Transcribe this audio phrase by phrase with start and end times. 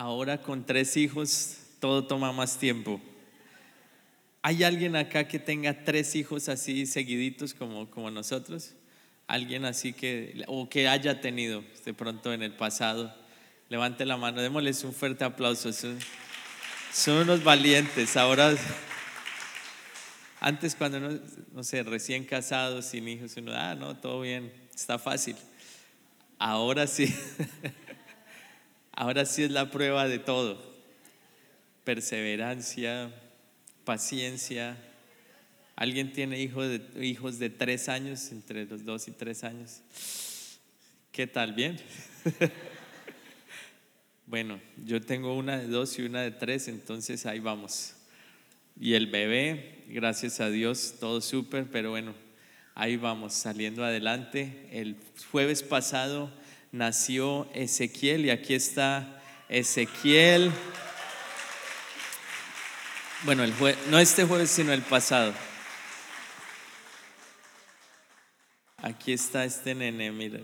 [0.00, 3.02] ahora con tres hijos todo toma más tiempo.
[4.40, 8.72] ¿Hay alguien acá que tenga tres hijos así seguiditos como, como nosotros?
[9.26, 13.14] ¿Alguien así que, o que haya tenido de pronto en el pasado?
[13.68, 15.70] Levante la mano, démosles un fuerte aplauso.
[15.70, 15.98] Son,
[16.90, 18.16] son unos valientes.
[18.16, 18.54] Ahora,
[20.40, 21.20] antes cuando no,
[21.52, 25.36] no sé, recién casados, sin hijos, uno, ah, no, todo bien, está fácil.
[26.38, 27.14] Ahora sí,
[29.00, 30.62] ahora sí es la prueba de todo.
[31.84, 33.10] Perseverancia,
[33.86, 34.76] paciencia.
[35.74, 39.80] ¿Alguien tiene hijos de, hijos de tres años, entre los dos y tres años?
[41.12, 41.54] ¿Qué tal?
[41.54, 41.80] ¿Bien?
[44.26, 47.94] bueno, yo tengo una de dos y una de tres, entonces ahí vamos.
[48.78, 52.14] Y el bebé, gracias a Dios, todo súper, pero bueno,
[52.74, 54.68] ahí vamos, saliendo adelante.
[54.72, 54.98] El
[55.30, 56.30] jueves pasado
[56.72, 60.52] nació Ezequiel y aquí está Ezequiel.
[63.24, 63.52] Bueno, el
[63.90, 65.34] no este jueves, sino el pasado.
[68.78, 70.40] Aquí está este nene, mira.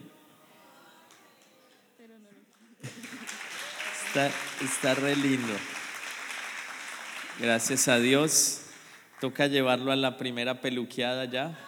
[4.06, 4.30] Está,
[4.62, 5.54] está re lindo.
[7.38, 8.62] Gracias a Dios.
[9.20, 11.58] Toca llevarlo a la primera peluqueada ya.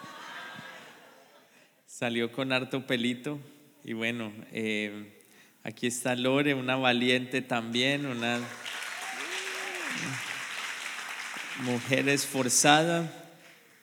[1.87, 3.39] Salió con harto pelito.
[3.83, 5.13] Y bueno, eh,
[5.63, 8.39] aquí está Lore, una valiente también, una
[11.59, 13.11] mujer esforzada,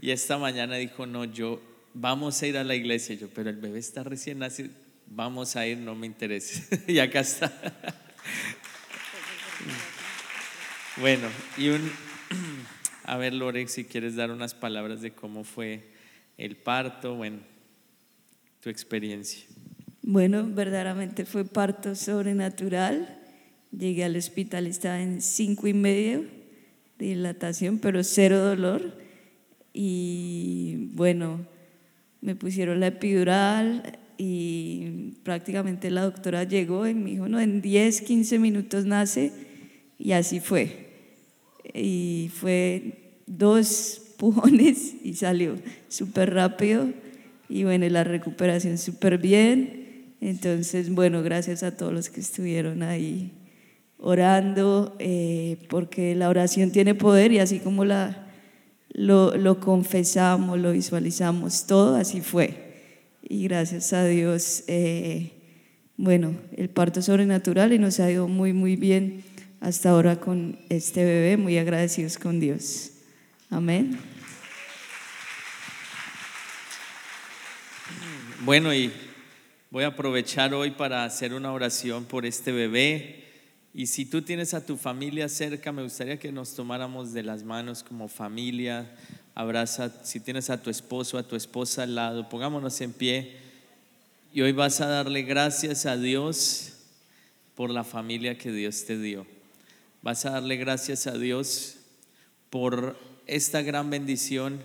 [0.01, 1.63] y esta mañana dijo, no, yo,
[1.95, 4.71] vamos a ir a la iglesia, yo, pero el bebé está recién nacido,
[5.07, 6.63] vamos a ir, no me interesa.
[6.87, 7.51] y acá está.
[10.99, 11.91] bueno, y un,
[13.05, 15.89] a ver, Lore, si quieres dar unas palabras de cómo fue
[16.37, 17.39] el parto, bueno,
[18.61, 19.47] tu experiencia.
[20.09, 23.19] Bueno, verdaderamente fue parto sobrenatural.
[23.77, 26.25] Llegué al hospital, estaba en cinco y medio
[26.97, 28.97] dilatación, pero cero dolor.
[29.75, 31.45] Y bueno,
[32.21, 38.03] me pusieron la epidural y prácticamente la doctora llegó y me dijo, no, en 10,
[38.03, 39.33] 15 minutos nace
[39.99, 40.87] y así fue.
[41.75, 45.57] Y fue dos pujones y salió
[45.89, 46.93] súper rápido
[47.49, 49.86] y bueno, la recuperación súper bien.
[50.21, 53.33] Entonces, bueno, gracias a todos los que estuvieron ahí
[53.99, 58.27] orando, eh, porque la oración tiene poder y así como la,
[58.91, 62.65] lo, confesamos, lo visualizamos, todo así fue.
[63.23, 65.33] Y gracias a Dios, eh,
[65.97, 69.23] bueno, el parto sobrenatural y nos ha ido muy, muy bien
[69.61, 72.93] hasta ahora con este bebé, muy agradecidos con Dios.
[73.51, 73.99] Amén.
[78.45, 78.93] Bueno, y
[79.71, 83.27] voy a aprovechar hoy para hacer una oración por este bebé
[83.79, 87.43] y si tú tienes a tu familia cerca, me gustaría que nos tomáramos de las
[87.43, 88.91] manos como familia.
[89.35, 93.37] Abraza, si tienes a tu esposo, a tu esposa al lado, pongámonos en pie.
[94.33, 96.73] Y hoy vas a darle gracias a Dios
[97.55, 99.27] por la familia que Dios te dio.
[100.01, 101.77] Vas a darle gracias a Dios
[102.49, 104.63] por esta gran bendición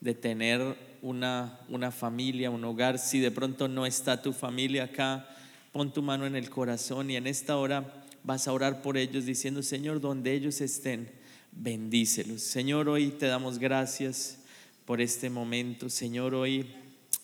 [0.00, 2.98] de tener una, una familia, un hogar.
[2.98, 5.28] Si de pronto no está tu familia acá,
[5.70, 9.26] pon tu mano en el corazón y en esta hora vas a orar por ellos
[9.26, 11.10] diciendo, Señor, donde ellos estén,
[11.52, 12.40] bendícelos.
[12.40, 14.38] Señor, hoy te damos gracias
[14.86, 15.90] por este momento.
[15.90, 16.74] Señor, hoy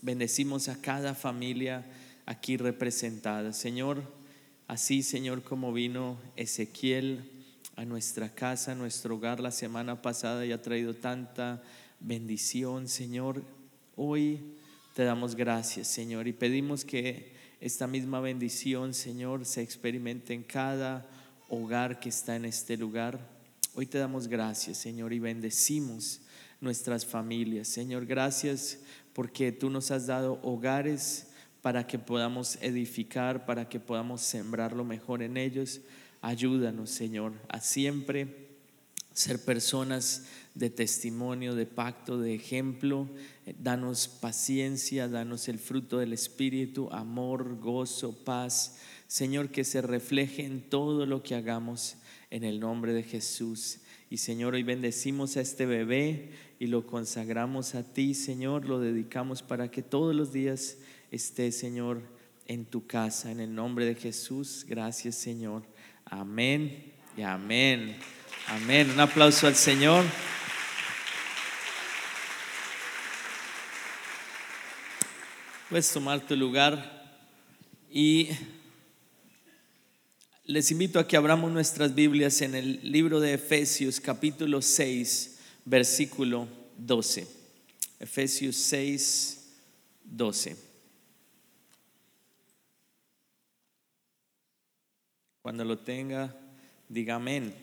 [0.02, 1.86] bendecimos a cada familia
[2.26, 3.54] aquí representada.
[3.54, 4.02] Señor,
[4.68, 7.30] así, Señor, como vino Ezequiel
[7.76, 11.62] a nuestra casa, a nuestro hogar la semana pasada y ha traído tanta
[11.98, 13.42] bendición, Señor,
[14.02, 14.40] hoy
[14.94, 21.06] te damos gracias, Señor, y pedimos que esta misma bendición, Señor, se experimente en cada
[21.50, 23.20] hogar que está en este lugar.
[23.74, 26.22] Hoy te damos gracias, Señor, y bendecimos
[26.62, 27.68] nuestras familias.
[27.68, 28.78] Señor, gracias
[29.12, 31.26] porque tú nos has dado hogares
[31.60, 35.82] para que podamos edificar, para que podamos sembrar lo mejor en ellos.
[36.22, 38.49] Ayúdanos, Señor, a siempre
[39.12, 43.08] ser personas de testimonio, de pacto, de ejemplo.
[43.58, 48.78] Danos paciencia, danos el fruto del Espíritu, amor, gozo, paz.
[49.06, 51.96] Señor, que se refleje en todo lo que hagamos
[52.30, 53.78] en el nombre de Jesús.
[54.08, 59.42] Y Señor, hoy bendecimos a este bebé y lo consagramos a ti, Señor, lo dedicamos
[59.42, 60.78] para que todos los días
[61.10, 62.02] esté, Señor,
[62.46, 63.30] en tu casa.
[63.30, 65.62] En el nombre de Jesús, gracias, Señor.
[66.04, 67.96] Amén y amén.
[68.46, 68.90] Amén.
[68.90, 70.04] Un aplauso al Señor.
[75.68, 77.18] Puedes tomar tu lugar
[77.90, 78.28] y
[80.50, 86.48] Les invito a que abramos nuestras Biblias en el libro de Efesios capítulo 6, versículo
[86.76, 87.24] 12.
[88.00, 89.48] Efesios 6,
[90.02, 90.56] 12.
[95.40, 96.34] Cuando lo tenga,
[96.88, 97.54] diga amén.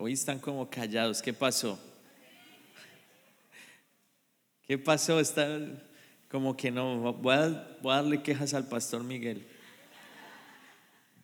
[0.00, 1.20] Hoy están como callados.
[1.20, 1.76] ¿Qué pasó?
[4.64, 5.18] ¿Qué pasó?
[5.18, 5.58] Está
[6.30, 7.12] como que no.
[7.14, 9.44] Voy a, darle quejas al pastor Miguel.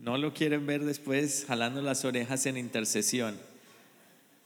[0.01, 3.39] No lo quieren ver después jalando las orejas en intercesión.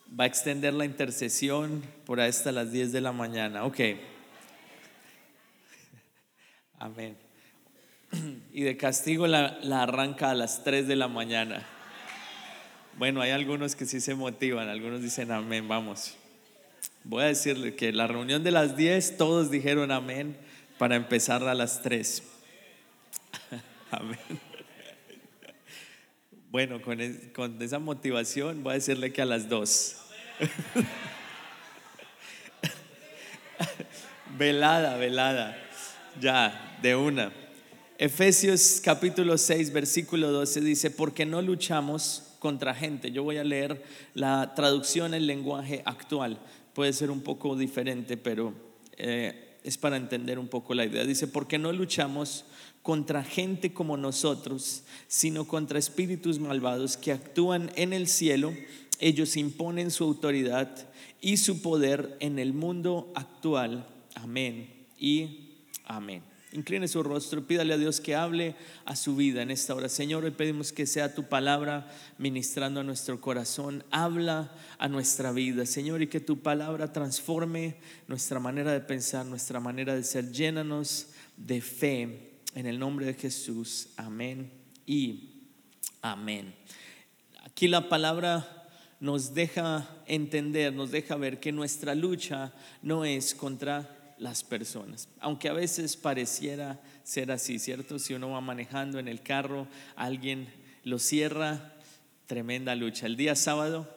[0.08, 3.64] Va a extender la intercesión por hasta las 10 de la mañana.
[3.64, 3.80] Ok.
[6.78, 7.16] Amén.
[8.52, 11.77] Y de castigo la, la arranca a las 3 de la mañana.
[12.98, 16.16] Bueno, hay algunos que sí se motivan, algunos dicen amén, vamos.
[17.04, 20.36] Voy a decirle que la reunión de las 10 todos dijeron amén
[20.78, 22.24] para empezar a las 3.
[23.92, 24.18] Amén.
[26.50, 27.00] Bueno, con,
[27.62, 29.96] esa motivación voy a decirle que a las 2.
[34.36, 35.56] velada, velada.
[36.20, 37.32] Ya, de una.
[37.96, 43.10] Efesios capítulo 6, versículo 12 dice, porque no luchamos contra gente.
[43.10, 43.82] Yo voy a leer
[44.14, 46.38] la traducción en lenguaje actual.
[46.74, 48.54] Puede ser un poco diferente, pero
[48.96, 51.04] eh, es para entender un poco la idea.
[51.04, 52.44] Dice, porque no luchamos
[52.82, 58.54] contra gente como nosotros, sino contra espíritus malvados que actúan en el cielo.
[59.00, 60.88] Ellos imponen su autoridad
[61.20, 63.86] y su poder en el mundo actual.
[64.14, 66.22] Amén y amén.
[66.52, 68.56] Incline su rostro, pídale a Dios que hable
[68.86, 69.90] a su vida en esta hora.
[69.90, 73.84] Señor, hoy pedimos que sea tu palabra ministrando a nuestro corazón.
[73.90, 79.60] Habla a nuestra vida, Señor, y que tu palabra transforme nuestra manera de pensar, nuestra
[79.60, 80.32] manera de ser.
[80.32, 83.88] Llénanos de fe en el nombre de Jesús.
[83.98, 84.50] Amén
[84.86, 85.44] y
[86.00, 86.54] amén.
[87.44, 88.66] Aquí la palabra
[89.00, 95.08] nos deja entender, nos deja ver que nuestra lucha no es contra las personas.
[95.20, 97.98] Aunque a veces pareciera ser así, ¿cierto?
[97.98, 99.66] Si uno va manejando en el carro,
[99.96, 100.48] alguien
[100.84, 101.74] lo cierra,
[102.26, 103.06] tremenda lucha.
[103.06, 103.88] El día sábado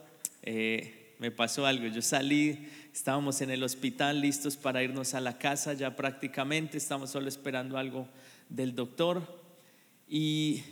[0.44, 5.38] eh, me pasó algo, yo salí, estábamos en el hospital listos para irnos a la
[5.38, 8.08] casa ya prácticamente, estamos solo esperando algo
[8.50, 9.42] del doctor
[10.08, 10.64] y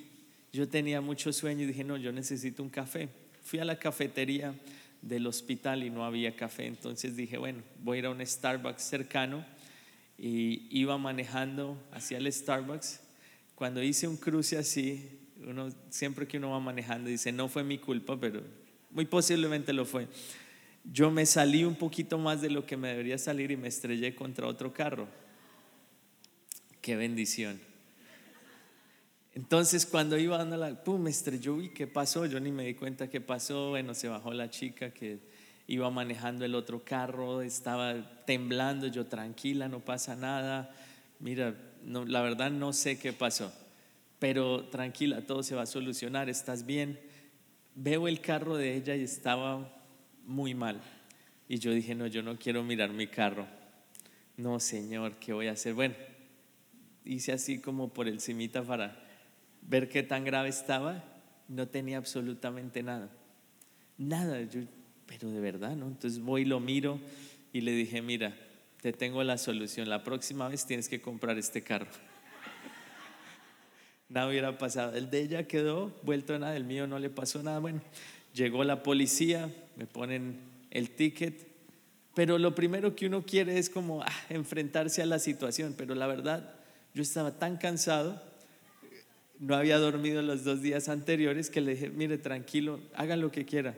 [0.51, 3.09] yo tenía mucho sueño y dije, no, yo necesito un café.
[3.43, 4.53] Fui a la cafetería
[5.01, 6.65] del hospital y no había café.
[6.65, 9.45] Entonces dije, bueno, voy a ir a un Starbucks cercano
[10.17, 13.01] y iba manejando hacia el Starbucks.
[13.55, 17.77] Cuando hice un cruce así, uno, siempre que uno va manejando dice, no fue mi
[17.77, 18.41] culpa, pero
[18.91, 20.07] muy posiblemente lo fue.
[20.83, 24.15] Yo me salí un poquito más de lo que me debería salir y me estrellé
[24.15, 25.07] contra otro carro.
[26.81, 27.68] Qué bendición.
[29.39, 32.73] Entonces cuando iba dando la, pum, me estrelló y qué pasó, yo ni me di
[32.73, 35.19] cuenta qué pasó, bueno, se bajó la chica que
[35.65, 40.75] iba manejando el otro carro, estaba temblando, yo tranquila, no pasa nada,
[41.21, 41.55] mira,
[41.85, 43.53] no, la verdad no sé qué pasó,
[44.19, 46.99] pero tranquila, todo se va a solucionar, estás bien.
[47.75, 49.73] Veo el carro de ella y estaba
[50.25, 50.81] muy mal.
[51.47, 53.47] Y yo dije, no, yo no quiero mirar mi carro.
[54.35, 55.75] No, Señor, ¿qué voy a hacer?
[55.75, 55.95] Bueno,
[57.05, 59.07] hice así como por el cimita para
[59.61, 61.03] ver qué tan grave estaba,
[61.47, 63.09] no tenía absolutamente nada.
[63.97, 64.61] Nada, yo,
[65.05, 65.87] pero de verdad, ¿no?
[65.87, 66.99] Entonces voy lo miro
[67.51, 68.35] y le dije, mira,
[68.81, 71.87] te tengo la solución, la próxima vez tienes que comprar este carro.
[74.09, 74.95] nada hubiera pasado.
[74.95, 77.59] El de ella quedó vuelto nada, el mío no le pasó nada.
[77.59, 77.81] Bueno,
[78.33, 80.39] llegó la policía, me ponen
[80.71, 81.47] el ticket,
[82.13, 86.07] pero lo primero que uno quiere es como ah, enfrentarse a la situación, pero la
[86.07, 86.53] verdad,
[86.93, 88.21] yo estaba tan cansado
[89.39, 93.45] no había dormido los dos días anteriores que le dije, mire, tranquilo, haga lo que
[93.45, 93.75] quiera.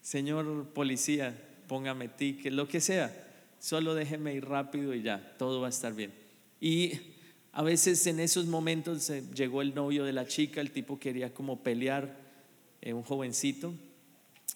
[0.00, 1.36] Señor policía,
[1.68, 3.14] póngame ticket, lo que sea,
[3.60, 6.12] solo déjeme ir rápido y ya, todo va a estar bien.
[6.60, 6.92] Y
[7.52, 11.62] a veces en esos momentos llegó el novio de la chica, el tipo quería como
[11.62, 12.16] pelear,
[12.80, 13.74] eh, un jovencito,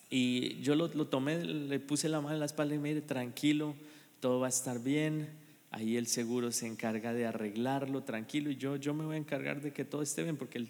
[0.08, 3.02] y yo lo, lo tomé, le puse la mano en la espalda y me dije,
[3.02, 3.75] tranquilo,
[4.20, 5.28] todo va a estar bien
[5.76, 9.61] ahí el seguro se encarga de arreglarlo, tranquilo, y yo, yo me voy a encargar
[9.61, 10.66] de que todo esté bien, porque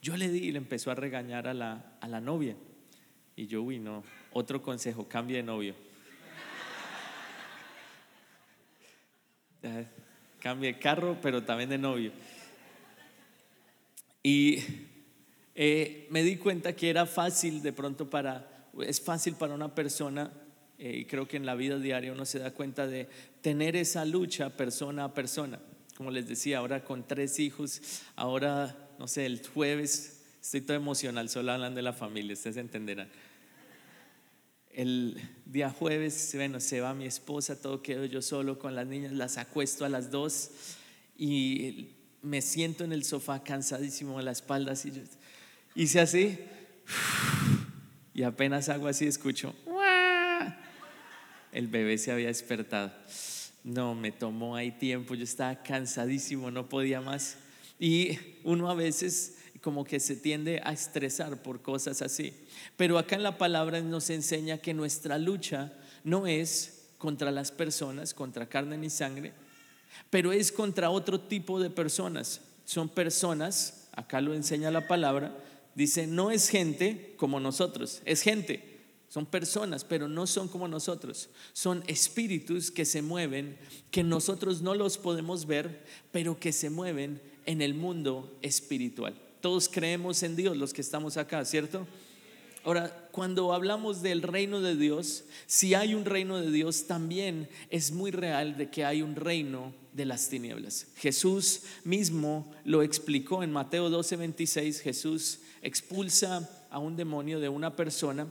[0.00, 2.54] yo le di y le empezó a regañar a la, a la novia.
[3.34, 5.74] Y yo, uy, no, otro consejo, cambie de novio.
[10.38, 12.12] cambie de carro, pero también de novio.
[14.22, 14.62] Y
[15.56, 20.30] eh, me di cuenta que era fácil de pronto para, es fácil para una persona
[20.78, 23.08] eh, y creo que en la vida diaria uno se da cuenta de
[23.40, 25.60] tener esa lucha persona a persona.
[25.96, 27.80] Como les decía, ahora con tres hijos,
[28.16, 33.08] ahora no sé, el jueves, estoy todo emocional solo hablando de la familia, ustedes entenderán.
[34.70, 39.12] El día jueves, bueno, se va mi esposa, todo quedo yo solo con las niñas,
[39.12, 40.50] las acuesto a las dos
[41.16, 41.90] y
[42.22, 44.92] me siento en el sofá cansadísimo de la espalda, así
[45.76, 46.38] hice así
[48.14, 49.54] y apenas hago así escucho,
[51.54, 52.92] el bebé se había despertado.
[53.62, 57.36] No, me tomó ahí tiempo, yo estaba cansadísimo, no podía más.
[57.78, 62.34] Y uno a veces como que se tiende a estresar por cosas así.
[62.76, 68.12] Pero acá en la palabra nos enseña que nuestra lucha no es contra las personas,
[68.12, 69.32] contra carne ni sangre,
[70.10, 72.40] pero es contra otro tipo de personas.
[72.64, 75.34] Son personas, acá lo enseña la palabra,
[75.74, 78.73] dice, no es gente como nosotros, es gente.
[79.14, 81.28] Son personas, pero no son como nosotros.
[81.52, 83.56] Son espíritus que se mueven,
[83.92, 89.14] que nosotros no los podemos ver, pero que se mueven en el mundo espiritual.
[89.40, 91.86] Todos creemos en Dios, los que estamos acá, ¿cierto?
[92.64, 97.92] Ahora, cuando hablamos del reino de Dios, si hay un reino de Dios, también es
[97.92, 100.88] muy real de que hay un reino de las tinieblas.
[100.96, 104.80] Jesús mismo lo explicó en Mateo 12, 26.
[104.80, 108.26] Jesús expulsa a un demonio de una persona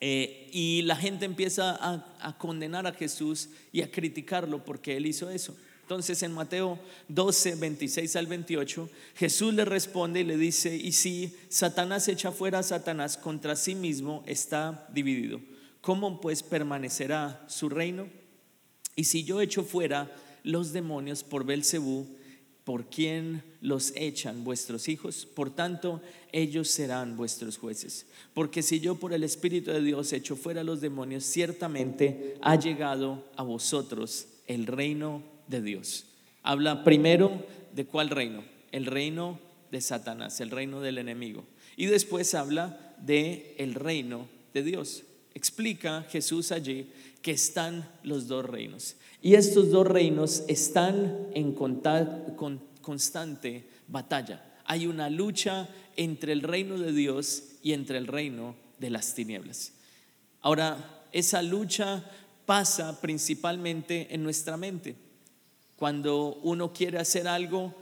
[0.00, 5.06] eh, y la gente empieza a, a condenar a Jesús y a criticarlo porque él
[5.06, 5.56] hizo eso.
[5.86, 11.32] Entonces en Mateo 12, 26 al 28, Jesús le responde y le dice, y si
[11.48, 15.40] Satanás echa fuera a Satanás contra sí mismo, está dividido.
[15.80, 18.08] ¿Cómo pues permanecerá su reino?
[18.96, 20.10] Y si yo echo fuera
[20.42, 22.08] los demonios por Belcebú,
[22.66, 25.24] ¿por quién los echan vuestros hijos?
[25.24, 28.06] Por tanto, ellos serán vuestros jueces.
[28.34, 33.24] Porque si yo por el Espíritu de Dios echo fuera los demonios, ciertamente ha llegado
[33.36, 36.06] a vosotros el reino de Dios.
[36.42, 38.42] Habla primero de cuál reino?
[38.72, 39.38] El reino
[39.70, 41.44] de Satanás, el reino del enemigo.
[41.76, 45.04] Y después habla de el reino de Dios.
[45.36, 46.90] Explica Jesús allí
[47.20, 48.96] que están los dos reinos.
[49.20, 51.52] Y estos dos reinos están en
[52.80, 54.62] constante batalla.
[54.64, 59.74] Hay una lucha entre el reino de Dios y entre el reino de las tinieblas.
[60.40, 62.02] Ahora, esa lucha
[62.46, 64.96] pasa principalmente en nuestra mente.
[65.76, 67.74] Cuando uno quiere hacer algo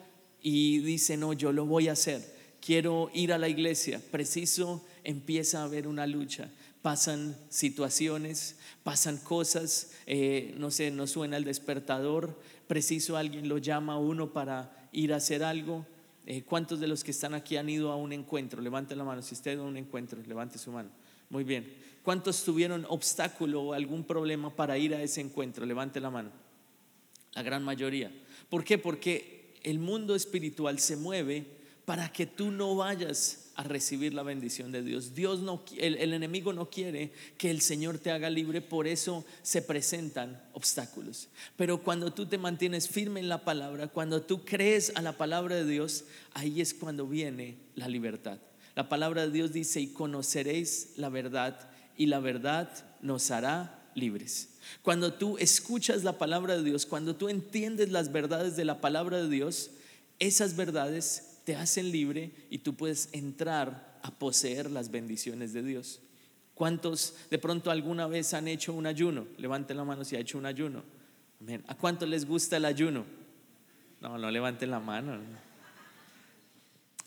[0.42, 2.33] y dice, no, yo lo voy a hacer,
[2.64, 6.48] quiero ir a la iglesia, preciso empieza a haber una lucha.
[6.82, 13.94] Pasan situaciones, pasan cosas, eh, no sé, no suena el despertador, preciso alguien lo llama
[13.94, 15.86] a uno para ir a hacer algo.
[16.26, 18.62] Eh, ¿Cuántos de los que están aquí han ido a un encuentro?
[18.62, 19.22] Levanten la mano.
[19.22, 20.90] Si usted va a un encuentro, levante su mano.
[21.30, 21.70] Muy bien.
[22.02, 25.66] ¿Cuántos tuvieron obstáculo o algún problema para ir a ese encuentro?
[25.66, 26.30] Levante la mano
[27.34, 28.10] la gran mayoría.
[28.48, 28.78] ¿Por qué?
[28.78, 31.46] Porque el mundo espiritual se mueve
[31.84, 35.14] para que tú no vayas a recibir la bendición de Dios.
[35.14, 39.24] Dios no, el, el, enemigo no quiere que el Señor te haga libre, por eso
[39.42, 41.28] se presentan obstáculos.
[41.56, 45.56] Pero cuando tú te mantienes firme en la palabra, cuando tú crees a la palabra
[45.56, 48.38] de Dios, ahí es cuando viene la libertad.
[48.74, 52.68] La palabra de Dios dice, y conoceréis la verdad, y la verdad
[53.02, 54.48] nos hará libres.
[54.82, 59.18] Cuando tú escuchas la palabra de Dios, cuando tú entiendes las verdades de la palabra
[59.18, 59.70] de Dios,
[60.18, 66.00] esas verdades te hacen libre y tú puedes entrar a poseer las bendiciones de Dios.
[66.54, 69.26] ¿Cuántos de pronto alguna vez han hecho un ayuno?
[69.38, 70.82] Levanten la mano si ha hecho un ayuno.
[71.66, 73.04] ¿A cuántos les gusta el ayuno?
[74.00, 75.18] No, no levanten la mano.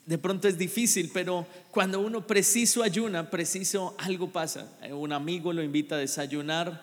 [0.06, 4.72] De pronto es difícil, pero cuando uno preciso ayuna, preciso algo pasa.
[4.91, 6.82] Un amigo lo invita a desayunar,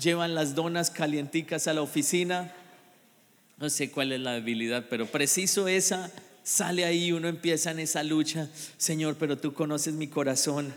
[0.00, 2.52] llevan las donas calienticas a la oficina.
[3.58, 6.12] No sé cuál es la debilidad, pero preciso esa,
[6.46, 8.48] sale ahí, uno empieza en esa lucha.
[8.78, 10.72] Señor, pero tú conoces mi corazón.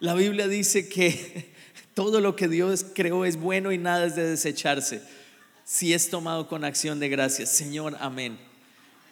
[0.00, 1.54] La Biblia dice que
[1.94, 5.00] todo lo que Dios creó es bueno y nada es de desecharse.
[5.64, 7.50] Si es tomado con acción de gracias.
[7.50, 8.36] Señor, amén.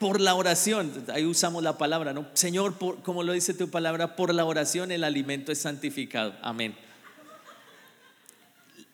[0.00, 2.26] Por la oración, ahí usamos la palabra, ¿no?
[2.34, 6.34] Señor, como lo dice tu palabra, por la oración el alimento es santificado.
[6.42, 6.74] Amén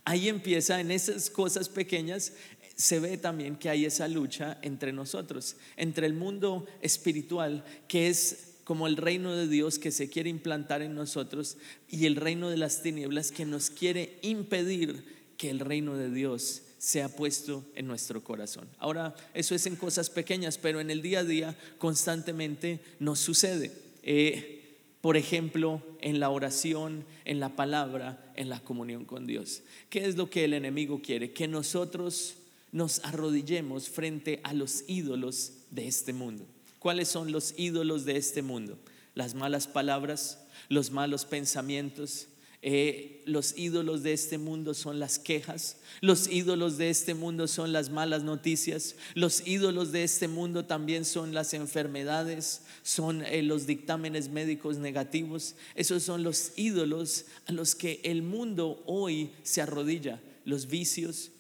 [0.07, 2.33] ahí empieza, en esas cosas pequeñas,
[2.77, 8.57] se ve también que hay esa lucha entre nosotros, entre el mundo espiritual, que es
[8.65, 11.57] como el reino de Dios que se quiere implantar en nosotros,
[11.89, 15.05] y el reino de las tinieblas que nos quiere impedir
[15.39, 18.69] que el reino de Dios sea puesto en nuestro corazón.
[18.79, 23.73] Ahora, eso es en cosas pequeñas, pero en el día a día constantemente nos sucede.
[24.03, 24.53] Eh,
[25.01, 29.63] por ejemplo, en la oración, en la palabra, en la comunión con Dios.
[29.89, 31.33] ¿Qué es lo que el enemigo quiere?
[31.33, 32.35] Que nosotros
[32.77, 36.47] nos arrodillemos frente a los ídolos de este mundo.
[36.79, 38.79] ¿Cuáles son los ídolos de este mundo?
[39.15, 42.29] Las malas palabras, los malos pensamientos,
[42.61, 47.73] eh, los ídolos de este mundo son las quejas, los ídolos de este mundo son
[47.73, 53.67] las malas noticias, los ídolos de este mundo también son las enfermedades, son eh, los
[53.67, 55.55] dictámenes médicos negativos.
[55.77, 61.31] Esos son los ídolos a los que el mundo hoy se arrodilla, los vicios.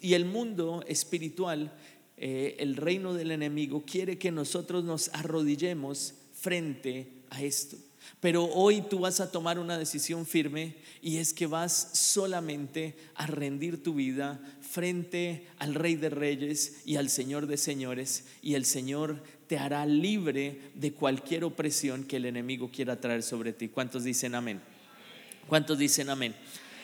[0.00, 1.72] Y, el mundo espiritual,
[2.18, 7.78] eh, el reino del enemigo, quiere que nosotros nos arrodillemos frente a esto.
[8.20, 13.26] Pero hoy tú vas a tomar una decisión firme y es que vas solamente a
[13.26, 18.66] rendir tu vida frente al Rey de Reyes y al Señor de Señores y el
[18.66, 23.68] Señor te hará libre de cualquier opresión que el enemigo quiera traer sobre ti.
[23.68, 24.60] ¿Cuántos dicen amén?
[25.46, 26.34] ¿Cuántos dicen amén?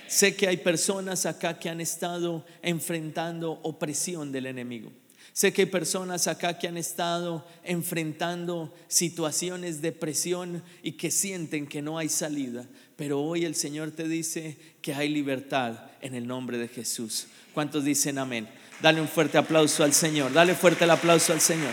[0.08, 4.90] Sé que hay personas acá que han estado enfrentando opresión del enemigo.
[5.34, 11.68] Sé que hay personas acá que han estado enfrentando situaciones de presión y que sienten
[11.68, 16.26] que no hay salida, pero hoy el Señor te dice que hay libertad en el
[16.26, 17.28] nombre de Jesús.
[17.54, 18.48] ¿Cuántos dicen amén?
[18.80, 21.72] Dale un fuerte aplauso al Señor, dale fuerte el aplauso al Señor.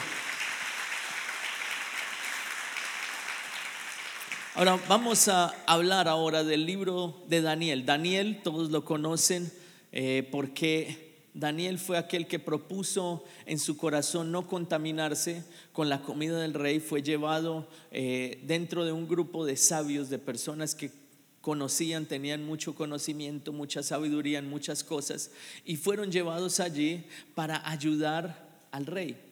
[4.58, 7.86] Ahora vamos a hablar ahora del libro de Daniel.
[7.86, 9.52] Daniel, todos lo conocen
[9.92, 15.44] eh, porque Daniel fue aquel que propuso en su corazón no contaminarse
[15.74, 20.20] con la comida del rey, fue llevado eh, dentro de un grupo de sabios, de
[20.20, 20.90] personas que
[21.42, 25.32] conocían, tenían mucho conocimiento, mucha sabiduría en muchas cosas,
[25.66, 29.25] y fueron llevados allí para ayudar al rey.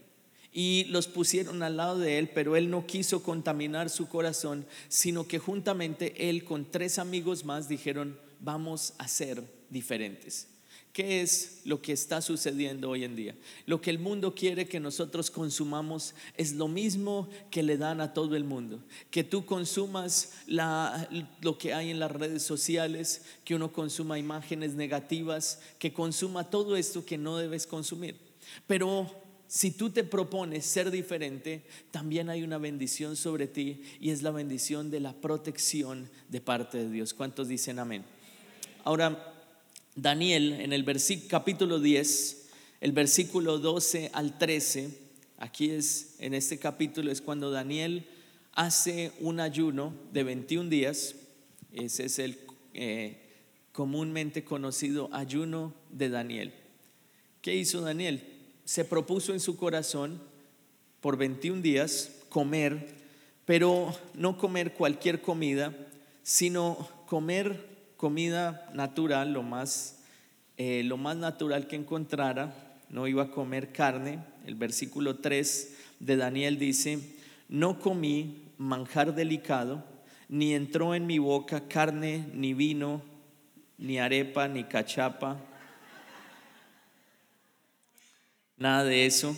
[0.53, 5.27] Y los pusieron al lado de él, pero él no quiso contaminar su corazón, sino
[5.27, 10.47] que juntamente él con tres amigos más dijeron, vamos a ser diferentes.
[10.91, 13.35] ¿Qué es lo que está sucediendo hoy en día?
[13.65, 18.13] Lo que el mundo quiere que nosotros consumamos es lo mismo que le dan a
[18.13, 18.83] todo el mundo.
[19.09, 25.59] Que tú consumas lo que hay en las redes sociales, que uno consuma imágenes negativas,
[25.79, 28.15] que consuma todo esto que no debes consumir.
[28.67, 29.09] Pero
[29.53, 31.61] si tú te propones ser diferente,
[31.91, 36.79] también hay una bendición sobre ti y es la bendición de la protección de parte
[36.79, 37.13] de Dios.
[37.13, 38.03] ¿Cuántos dicen amén?
[38.83, 39.31] Ahora,
[39.95, 40.83] Daniel en el
[41.27, 42.47] capítulo 10,
[42.81, 44.89] el versículo 12 al 13,
[45.37, 48.07] aquí es, en este capítulo es cuando Daniel
[48.53, 51.13] hace un ayuno de 21 días,
[51.73, 52.39] ese es el
[52.73, 53.19] eh,
[53.71, 56.53] comúnmente conocido ayuno de Daniel.
[57.43, 58.32] ¿Qué hizo Daniel?
[58.65, 60.21] Se propuso en su corazón
[61.01, 62.95] por 21 días comer,
[63.45, 65.73] pero no comer cualquier comida,
[66.23, 69.99] sino comer comida natural, lo más,
[70.57, 72.53] eh, lo más natural que encontrara,
[72.89, 74.19] no iba a comer carne.
[74.45, 76.99] El versículo 3 de Daniel dice,
[77.49, 79.83] no comí manjar delicado,
[80.29, 83.01] ni entró en mi boca carne, ni vino,
[83.77, 85.37] ni arepa, ni cachapa,
[88.57, 89.35] nada de eso.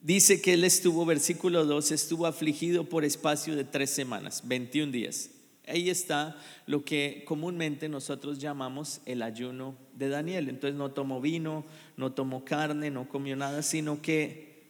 [0.00, 5.30] Dice que él estuvo, versículo 2, estuvo afligido por espacio de tres semanas, 21 días.
[5.66, 6.36] Ahí está
[6.66, 10.48] lo que comúnmente nosotros llamamos el ayuno de Daniel.
[10.48, 11.64] Entonces no tomó vino,
[11.96, 14.62] no tomó carne, no comió nada, sino que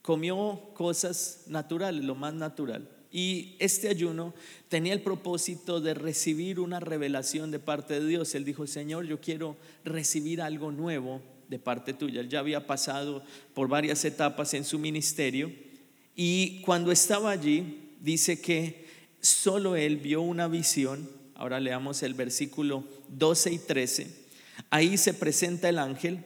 [0.00, 2.88] comió cosas naturales, lo más natural.
[3.12, 4.32] Y este ayuno
[4.68, 8.34] tenía el propósito de recibir una revelación de parte de Dios.
[8.34, 12.20] Él dijo, Señor, yo quiero recibir algo nuevo de parte tuya.
[12.20, 15.52] Él ya había pasado por varias etapas en su ministerio
[16.14, 18.86] y cuando estaba allí, dice que
[19.20, 21.08] solo él vio una visión.
[21.34, 24.06] Ahora leamos el versículo 12 y 13.
[24.70, 26.24] Ahí se presenta el ángel,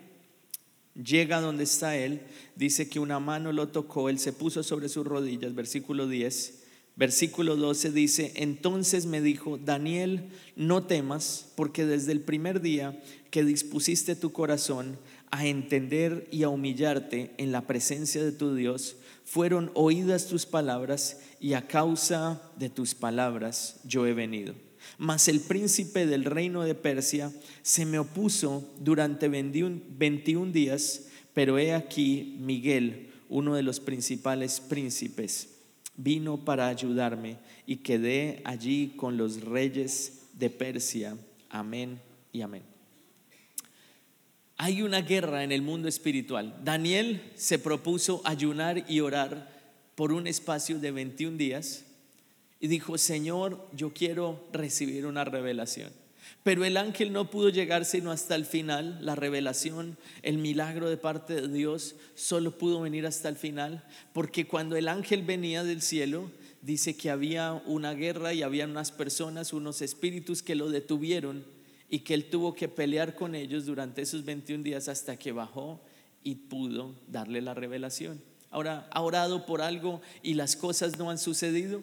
[0.94, 2.20] llega donde está él,
[2.56, 6.60] dice que una mano lo tocó, él se puso sobre sus rodillas, versículo 10.
[6.96, 13.42] Versículo 12 dice, entonces me dijo, Daniel, no temas, porque desde el primer día que
[13.42, 14.96] dispusiste tu corazón
[15.34, 21.20] a entender y a humillarte en la presencia de tu Dios, fueron oídas tus palabras
[21.40, 24.54] y a causa de tus palabras yo he venido.
[24.96, 31.74] Mas el príncipe del reino de Persia se me opuso durante 21 días, pero he
[31.74, 35.48] aquí Miguel, uno de los principales príncipes,
[35.96, 41.16] vino para ayudarme y quedé allí con los reyes de Persia.
[41.50, 41.98] Amén
[42.32, 42.73] y amén.
[44.56, 46.54] Hay una guerra en el mundo espiritual.
[46.62, 49.52] Daniel se propuso ayunar y orar
[49.96, 51.84] por un espacio de 21 días
[52.60, 55.92] y dijo, Señor, yo quiero recibir una revelación.
[56.42, 60.96] Pero el ángel no pudo llegar sino hasta el final, la revelación, el milagro de
[60.96, 65.82] parte de Dios solo pudo venir hasta el final, porque cuando el ángel venía del
[65.82, 66.30] cielo,
[66.62, 71.44] dice que había una guerra y había unas personas, unos espíritus que lo detuvieron
[71.94, 75.80] y que él tuvo que pelear con ellos durante esos 21 días hasta que bajó
[76.24, 78.20] y pudo darle la revelación.
[78.50, 81.82] Ahora, ¿ha orado por algo y las cosas no han sucedido?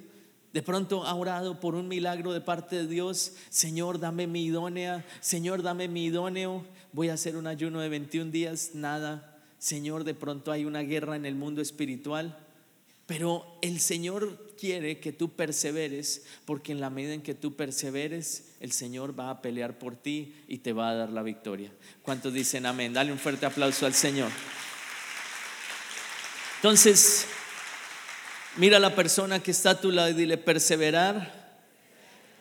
[0.52, 3.36] De pronto ha orado por un milagro de parte de Dios.
[3.50, 5.06] Señor, dame mi idónea.
[5.22, 6.66] Señor, dame mi idóneo.
[6.92, 8.72] Voy a hacer un ayuno de 21 días.
[8.74, 9.40] Nada.
[9.60, 12.38] Señor, de pronto hay una guerra en el mundo espiritual.
[13.06, 18.52] Pero el Señor quiere que tú perseveres, porque en la medida en que tú perseveres,
[18.60, 21.72] el Señor va a pelear por ti y te va a dar la victoria.
[22.04, 22.94] ¿Cuántos dicen amén?
[22.94, 24.30] Dale un fuerte aplauso al Señor.
[26.58, 27.26] Entonces,
[28.58, 31.40] Mira a la persona que está a tu lado y dile, perseverar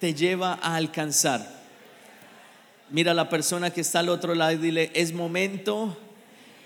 [0.00, 1.61] te lleva a alcanzar.
[2.88, 5.96] Mira a la persona que está al otro lado y dile, es momento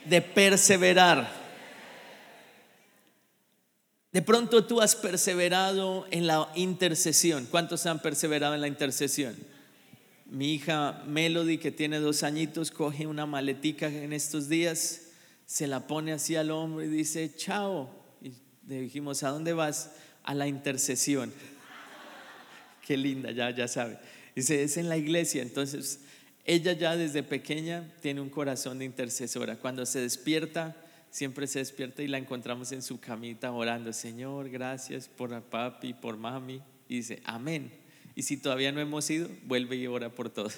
[0.07, 1.44] de perseverar.
[4.15, 7.49] De pronto tú has perseverado en la intercesión.
[7.51, 9.35] ¿Cuántos han perseverado en la intercesión?
[10.27, 15.09] Mi hija Melody, que tiene dos añitos, coge una maletica en estos días,
[15.47, 17.91] se la pone así al hombro y dice, chao,
[18.69, 19.91] le dijimos, ¿a dónde vas?
[20.23, 21.33] A la intercesión.
[22.87, 23.99] Qué linda, ya, ya sabe.
[24.37, 25.43] Dice, es en la iglesia.
[25.43, 25.99] Entonces,
[26.45, 29.57] ella ya desde pequeña tiene un corazón de intercesora.
[29.57, 30.77] Cuando se despierta,
[31.15, 36.17] siempre se despierta y la encontramos en su camita orando, Señor, gracias por papi, por
[36.17, 36.61] mami.
[36.89, 37.71] Y dice, amén.
[38.17, 40.55] Y si todavía no hemos ido, vuelve y ora por todos.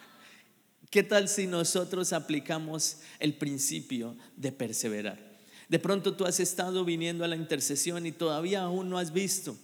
[0.90, 5.18] ¿Qué tal si nosotros aplicamos el principio de perseverar?
[5.70, 9.56] De pronto tú has estado viniendo a la intercesión y todavía aún no has visto.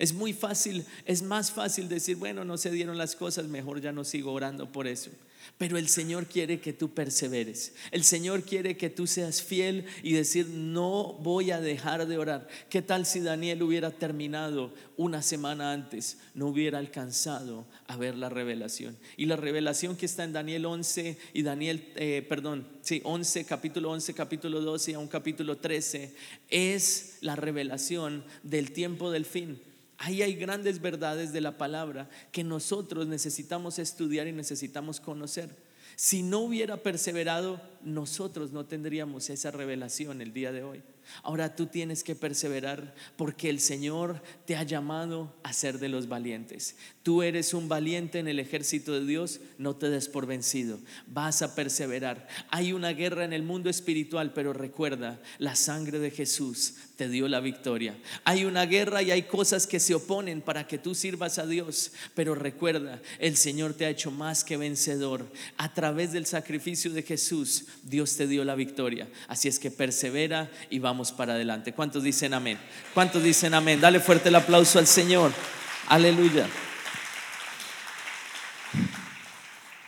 [0.00, 3.92] Es muy fácil, es más fácil decir, bueno, no se dieron las cosas, mejor ya
[3.92, 5.12] no sigo orando por eso.
[5.58, 7.74] Pero el Señor quiere que tú perseveres.
[7.90, 12.48] El Señor quiere que tú seas fiel y decir, no voy a dejar de orar.
[12.68, 16.18] ¿Qué tal si Daniel hubiera terminado una semana antes?
[16.34, 18.96] No hubiera alcanzado a ver la revelación.
[19.16, 23.90] Y la revelación que está en Daniel 11 y Daniel, eh, perdón, sí, 11, capítulo
[23.90, 26.14] 11, capítulo 12 y a un capítulo 13,
[26.48, 29.60] es la revelación del tiempo del fin
[30.02, 35.54] Ahí hay grandes verdades de la palabra que nosotros necesitamos estudiar y necesitamos conocer.
[35.94, 40.82] Si no hubiera perseverado, nosotros no tendríamos esa revelación el día de hoy.
[41.22, 46.08] Ahora tú tienes que perseverar porque el Señor te ha llamado a ser de los
[46.08, 46.76] valientes.
[47.02, 50.78] Tú eres un valiente en el ejército de Dios, no te des por vencido.
[51.06, 52.28] Vas a perseverar.
[52.50, 57.28] Hay una guerra en el mundo espiritual, pero recuerda, la sangre de Jesús te dio
[57.28, 57.96] la victoria.
[58.24, 61.92] Hay una guerra y hay cosas que se oponen para que tú sirvas a Dios,
[62.14, 65.26] pero recuerda, el Señor te ha hecho más que vencedor.
[65.56, 69.08] A través del sacrificio de Jesús, Dios te dio la victoria.
[69.28, 71.72] Así es que persevera y vamos para adelante.
[71.72, 72.58] ¿Cuántos dicen amén?
[72.94, 73.80] ¿Cuántos dicen amén?
[73.80, 75.32] Dale fuerte el aplauso al Señor.
[75.88, 76.46] Aleluya.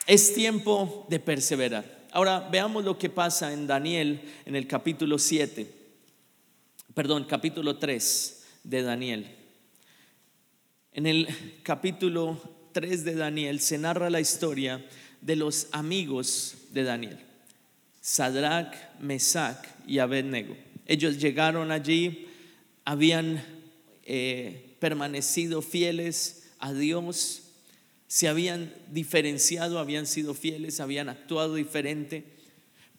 [0.07, 2.03] Es tiempo de perseverar.
[2.13, 5.67] Ahora veamos lo que pasa en Daniel en el capítulo 7,
[6.95, 9.37] perdón, capítulo 3 de Daniel.
[10.93, 11.27] En el
[11.63, 12.39] capítulo
[12.73, 14.85] 3 de Daniel se narra la historia
[15.23, 17.19] de los amigos de Daniel,
[18.03, 20.57] Sadrach, Mesach y Abednego.
[20.87, 22.27] Ellos llegaron allí,
[22.85, 23.43] habían
[24.05, 27.45] eh, permanecido fieles a Dios,
[28.09, 32.25] se habían diferenciado, habían sido fieles, habían actuado diferente.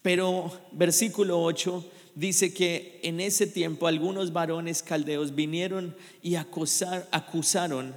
[0.00, 7.94] Pero versículo 8 dice que en ese tiempo algunos varones caldeos vinieron y acusaron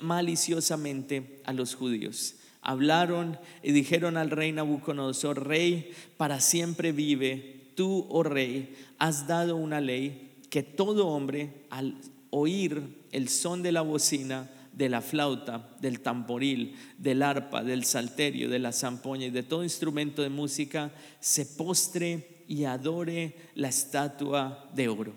[0.00, 2.34] maliciosamente a los judíos.
[2.62, 9.56] Hablaron y dijeron al rey Nabucodonosor, rey, para siempre vive tú, oh rey, has dado
[9.56, 11.96] una ley que todo hombre al
[12.30, 18.48] oír el son de la bocina, de la flauta, del tamboril, del arpa, del salterio,
[18.48, 24.70] de la zampoña y de todo instrumento de música, se postre y adore la estatua
[24.74, 25.14] de oro.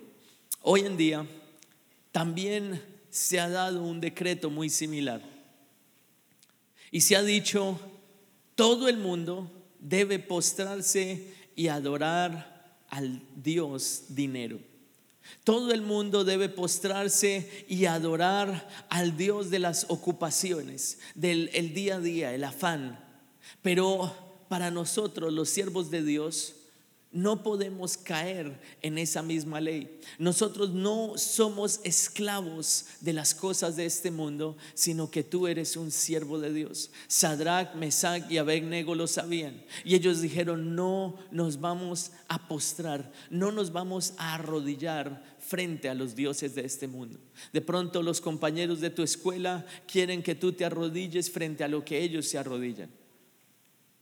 [0.62, 1.26] Hoy en día
[2.12, 5.35] también se ha dado un decreto muy similar.
[6.92, 7.80] Y se ha dicho,
[8.56, 14.60] todo el mundo debe postrarse y adorar al Dios dinero.
[15.44, 21.96] Todo el mundo debe postrarse y adorar al Dios de las ocupaciones, del el día
[21.96, 23.00] a día, el afán.
[23.62, 24.16] Pero
[24.48, 26.56] para nosotros, los siervos de Dios,
[27.16, 30.02] No podemos caer en esa misma ley.
[30.20, 35.92] Nosotros no somos esclavos de las cosas de este mundo, sino que tú eres un
[35.92, 36.92] siervo de Dios.
[37.08, 39.64] Sadrach, Mesach y Abednego lo sabían.
[39.86, 45.94] Y ellos dijeron, no nos vamos a postrar, no nos vamos a arrodillar frente a
[45.94, 47.18] los dioses de este mundo.
[47.54, 51.86] De pronto los compañeros de tu escuela quieren que tú te arrodilles frente a lo
[51.86, 52.90] que ellos se arrodillan.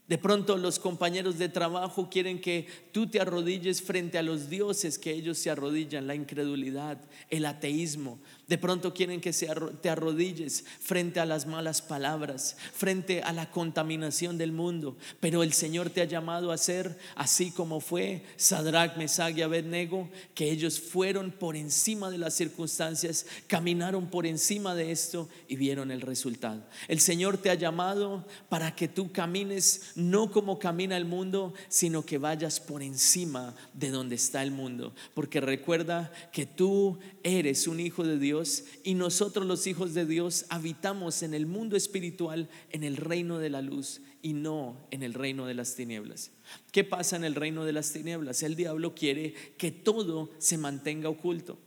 [0.07, 4.99] De pronto los compañeros de trabajo quieren que tú te arrodilles frente a los dioses
[4.99, 11.21] que ellos se arrodillan, la incredulidad, el ateísmo, de pronto quieren que te arrodilles frente
[11.21, 14.97] a las malas palabras, frente a la contaminación del mundo.
[15.21, 20.09] Pero el Señor te ha llamado a ser así como fue Sadrach, Mesach y Abednego,
[20.35, 25.89] que ellos fueron por encima de las circunstancias, caminaron por encima de esto y vieron
[25.89, 26.63] el resultado.
[26.89, 32.05] El Señor te ha llamado para que tú camines no como camina el mundo, sino
[32.05, 34.93] que vayas por encima de donde está el mundo.
[35.13, 40.45] Porque recuerda que tú eres un hijo de Dios y nosotros los hijos de Dios
[40.49, 45.13] habitamos en el mundo espiritual, en el reino de la luz y no en el
[45.13, 46.31] reino de las tinieblas.
[46.71, 48.41] ¿Qué pasa en el reino de las tinieblas?
[48.41, 51.57] El diablo quiere que todo se mantenga oculto.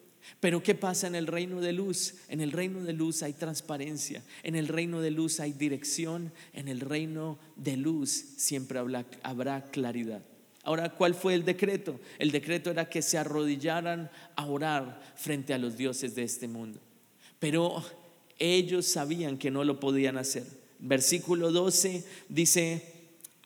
[0.40, 2.14] Pero ¿qué pasa en el reino de luz?
[2.28, 6.68] En el reino de luz hay transparencia, en el reino de luz hay dirección, en
[6.68, 10.22] el reino de luz siempre habrá, claridad.
[10.62, 12.00] Ahora, ¿cuál fue el decreto?
[12.18, 16.80] El decreto era que se arrodillaran a orar frente a los dioses de este mundo.
[17.38, 17.84] Pero
[18.38, 20.44] ellos sabían que no lo podían hacer.
[20.78, 22.95] Versículo 12 dice,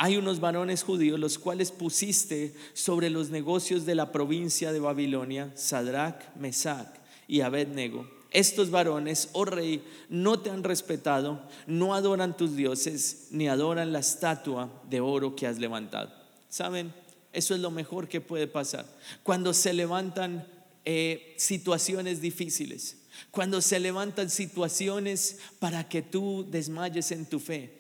[0.03, 5.53] hay unos varones judíos los cuales pusiste sobre los negocios de la provincia de Babilonia,
[5.57, 6.89] Sadrach, Mesach
[7.29, 8.11] y Abednego.
[8.31, 13.99] Estos varones, oh rey, no te han respetado, no adoran tus dioses, ni adoran la
[13.99, 16.11] estatua de oro que has levantado.
[16.49, 16.95] ¿Saben?
[17.35, 18.87] Eso es lo mejor que puede pasar.
[19.23, 20.47] Cuando se levantan
[20.87, 22.97] eh, situaciones difíciles,
[23.31, 27.80] cuando se levantan situaciones para que tú desmayes en tu fe,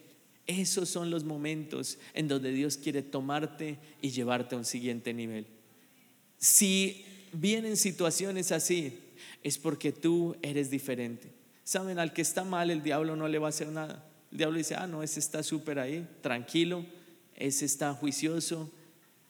[0.50, 5.46] esos son los momentos en donde Dios quiere tomarte y llevarte a un siguiente nivel.
[6.38, 8.98] Si vienen situaciones así,
[9.42, 11.30] es porque tú eres diferente.
[11.64, 14.04] Saben, al que está mal, el diablo no le va a hacer nada.
[14.32, 16.84] El diablo dice, ah, no, ese está súper ahí, tranquilo,
[17.36, 18.70] ese está juicioso,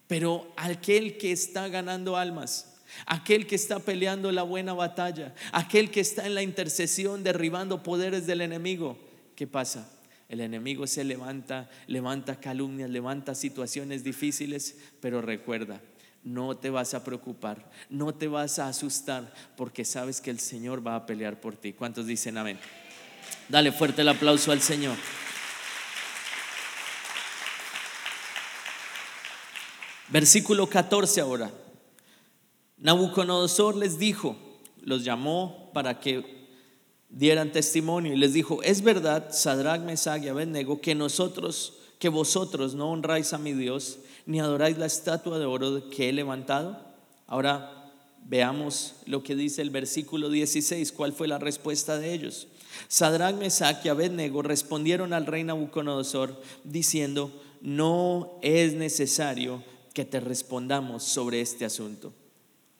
[0.06, 6.00] pero aquel que está ganando almas, aquel que está peleando la buena batalla, aquel que
[6.00, 8.98] está en la intercesión derribando poderes del enemigo,
[9.36, 9.99] ¿qué pasa?
[10.30, 15.80] El enemigo se levanta, levanta calumnias, levanta situaciones difíciles, pero recuerda,
[16.22, 20.86] no te vas a preocupar, no te vas a asustar, porque sabes que el Señor
[20.86, 21.72] va a pelear por ti.
[21.72, 22.60] ¿Cuántos dicen amén?
[23.48, 24.96] Dale fuerte el aplauso al Señor.
[30.10, 31.50] Versículo 14 ahora.
[32.78, 34.36] Nabucodonosor les dijo,
[34.80, 36.39] los llamó para que
[37.10, 42.74] dieran testimonio y les dijo, es verdad, Sadrach, Mesach y Abednego, que nosotros, que vosotros
[42.74, 46.80] no honráis a mi Dios, ni adoráis la estatua de oro que he levantado.
[47.26, 47.92] Ahora
[48.24, 52.48] veamos lo que dice el versículo 16, cuál fue la respuesta de ellos.
[52.88, 61.02] Sadrach, Mesach y Abednego respondieron al rey Nabucodonosor diciendo, no es necesario que te respondamos
[61.02, 62.12] sobre este asunto.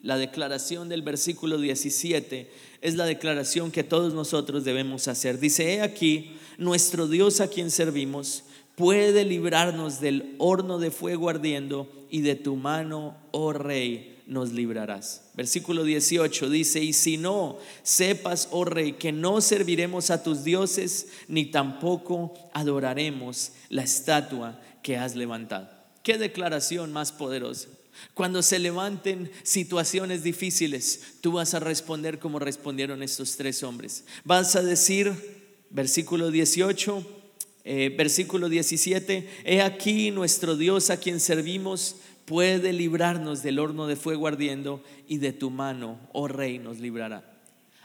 [0.03, 5.39] La declaración del versículo 17 es la declaración que todos nosotros debemos hacer.
[5.39, 8.45] Dice, he aquí, nuestro Dios a quien servimos
[8.77, 15.31] puede librarnos del horno de fuego ardiendo y de tu mano, oh rey, nos librarás.
[15.35, 21.09] Versículo 18 dice, y si no, sepas, oh rey, que no serviremos a tus dioses,
[21.29, 25.69] ni tampoco adoraremos la estatua que has levantado.
[26.03, 27.69] Qué declaración más poderosa.
[28.15, 34.05] Cuando se levanten situaciones difíciles, tú vas a responder como respondieron estos tres hombres.
[34.25, 35.13] Vas a decir,
[35.71, 37.07] versículo 18,
[37.65, 43.97] eh, versículo 17, he aquí nuestro Dios a quien servimos puede librarnos del horno de
[43.97, 47.30] fuego ardiendo y de tu mano, oh rey, nos librará.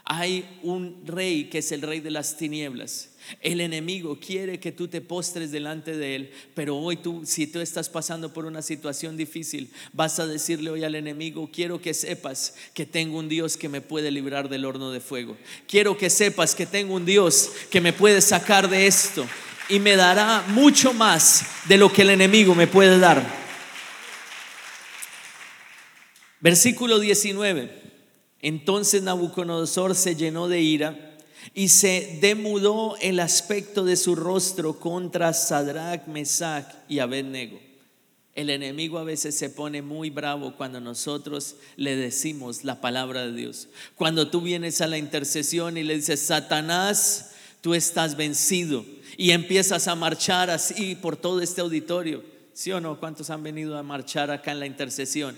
[0.08, 3.10] Hay un rey que es el rey de las tinieblas.
[3.40, 7.58] El enemigo quiere que tú te postres delante de él, pero hoy tú, si tú
[7.58, 12.54] estás pasando por una situación difícil, vas a decirle hoy al enemigo, quiero que sepas
[12.72, 15.36] que tengo un Dios que me puede librar del horno de fuego.
[15.66, 19.26] Quiero que sepas que tengo un Dios que me puede sacar de esto
[19.68, 23.26] y me dará mucho más de lo que el enemigo me puede dar.
[26.38, 27.85] Versículo 19.
[28.46, 31.16] Entonces Nabucodonosor se llenó de ira
[31.52, 37.58] y se demudó el aspecto de su rostro contra Sadrach, Mesach y Abednego.
[38.36, 43.32] El enemigo a veces se pone muy bravo cuando nosotros le decimos la palabra de
[43.32, 43.66] Dios.
[43.96, 47.32] Cuando tú vienes a la intercesión y le dices, Satanás,
[47.62, 52.22] tú estás vencido y empiezas a marchar así por todo este auditorio.
[52.52, 53.00] ¿Sí o no?
[53.00, 55.36] ¿Cuántos han venido a marchar acá en la intercesión?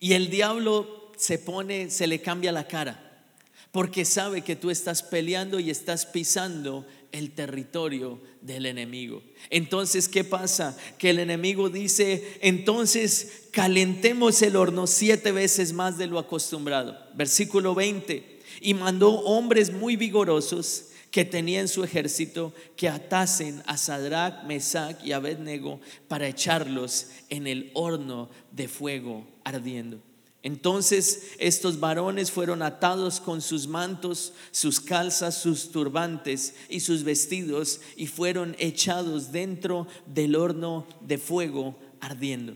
[0.00, 3.26] Y el diablo se pone, se le cambia la cara,
[3.70, 9.22] porque sabe que tú estás peleando y estás pisando el territorio del enemigo.
[9.48, 10.76] Entonces, ¿qué pasa?
[10.98, 16.98] Que el enemigo dice, entonces calentemos el horno siete veces más de lo acostumbrado.
[17.14, 18.40] Versículo 20.
[18.60, 24.96] Y mandó hombres muy vigorosos que tenía en su ejército que atasen a Sadrach, Mesach
[25.04, 30.02] y Abednego para echarlos en el horno de fuego ardiendo.
[30.44, 37.80] Entonces estos varones fueron atados con sus mantos, sus calzas, sus turbantes y sus vestidos
[37.96, 42.54] y fueron echados dentro del horno de fuego ardiendo.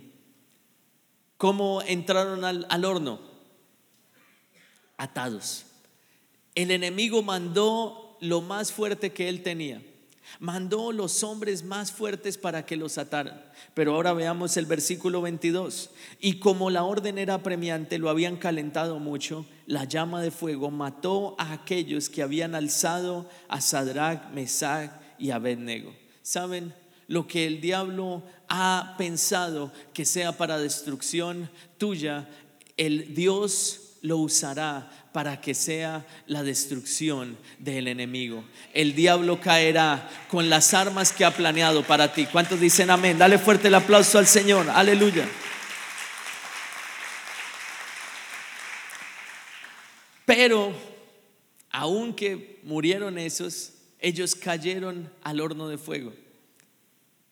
[1.38, 3.20] ¿Cómo entraron al, al horno?
[4.98, 5.64] Atados.
[6.54, 9.82] El enemigo mandó lo más fuerte que él tenía
[10.40, 13.42] Mandó los hombres más fuertes para que los ataran.
[13.74, 15.90] Pero ahora veamos el versículo 22.
[16.20, 21.34] Y como la orden era premiante, lo habían calentado mucho, la llama de fuego mató
[21.38, 25.94] a aquellos que habían alzado a Sadrach, Mesach y Abednego.
[26.22, 26.74] ¿Saben?
[27.06, 32.28] Lo que el diablo ha pensado que sea para destrucción tuya,
[32.76, 38.44] el Dios lo usará para que sea la destrucción del enemigo.
[38.74, 42.26] El diablo caerá con las armas que ha planeado para ti.
[42.26, 43.18] ¿Cuántos dicen amén?
[43.18, 44.68] Dale fuerte el aplauso al Señor.
[44.70, 45.26] Aleluya.
[50.26, 50.74] Pero,
[51.70, 56.12] aunque murieron esos, ellos cayeron al horno de fuego.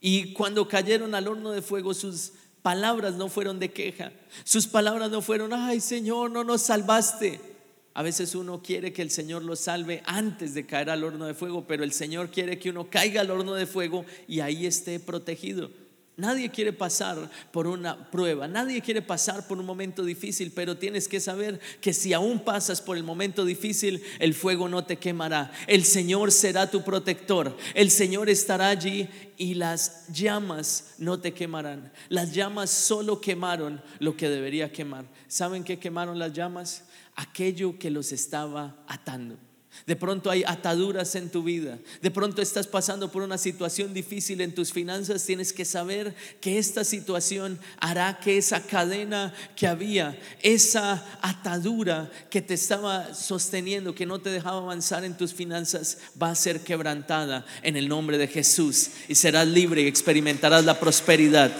[0.00, 4.12] Y cuando cayeron al horno de fuego, sus palabras no fueron de queja.
[4.44, 7.55] Sus palabras no fueron, ay Señor, no nos salvaste.
[7.96, 11.32] A veces uno quiere que el Señor lo salve antes de caer al horno de
[11.32, 15.00] fuego, pero el Señor quiere que uno caiga al horno de fuego y ahí esté
[15.00, 15.70] protegido.
[16.16, 21.08] Nadie quiere pasar por una prueba, nadie quiere pasar por un momento difícil, pero tienes
[21.08, 25.52] que saber que si aún pasas por el momento difícil, el fuego no te quemará.
[25.66, 31.92] El Señor será tu protector, el Señor estará allí y las llamas no te quemarán.
[32.08, 35.04] Las llamas solo quemaron lo que debería quemar.
[35.28, 36.84] ¿Saben qué quemaron las llamas?
[37.16, 39.36] aquello que los estaba atando.
[39.86, 41.78] De pronto hay ataduras en tu vida.
[42.00, 45.24] De pronto estás pasando por una situación difícil en tus finanzas.
[45.24, 52.42] Tienes que saber que esta situación hará que esa cadena que había, esa atadura que
[52.42, 57.44] te estaba sosteniendo, que no te dejaba avanzar en tus finanzas, va a ser quebrantada
[57.62, 58.90] en el nombre de Jesús.
[59.08, 61.52] Y serás libre y experimentarás la prosperidad.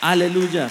[0.00, 0.70] Aleluya.